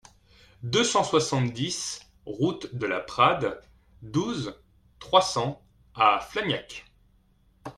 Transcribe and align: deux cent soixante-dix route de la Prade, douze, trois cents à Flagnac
deux 0.63 0.83
cent 0.83 1.03
soixante-dix 1.03 2.01
route 2.25 2.73
de 2.73 2.87
la 2.87 3.01
Prade, 3.01 3.61
douze, 4.01 4.59
trois 4.97 5.21
cents 5.21 5.61
à 5.93 6.19
Flagnac 6.21 6.87